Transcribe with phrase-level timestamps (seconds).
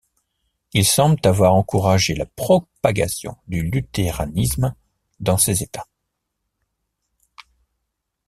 [0.73, 4.73] Il semble avoir encouragé la propagation du luthéranisme
[5.19, 5.85] dans ses États.